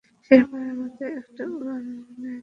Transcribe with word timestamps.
শেষবারের 0.31 0.75
মতো 0.75 1.03
একটা 1.19 1.43
উড়ান 1.55 1.83
নেয়া 1.87 2.33
যাক। 2.33 2.39